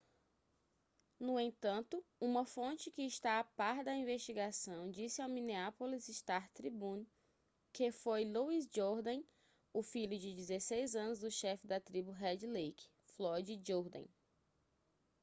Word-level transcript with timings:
no 1.19 1.39
entanto 1.39 2.03
uma 2.19 2.43
fonte 2.43 2.89
que 2.89 3.03
está 3.03 3.37
a 3.39 3.43
par 3.43 3.83
da 3.83 3.95
investigação 3.95 4.89
disse 4.89 5.21
ao 5.21 5.29
minneapolis 5.29 6.07
star-tribune 6.07 7.07
que 7.71 7.91
foi 7.91 8.25
louis 8.25 8.67
jourdain 8.75 9.23
o 9.71 9.83
filho 9.83 10.17
de 10.17 10.33
16 10.33 10.95
anos 10.95 11.19
do 11.19 11.29
chefe 11.29 11.67
da 11.67 11.79
tribo 11.79 12.09
red 12.09 12.47
lake 12.47 12.87
floyd 13.15 13.61
jourdain 13.63 14.07